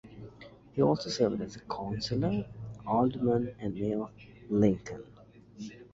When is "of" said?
4.05-4.11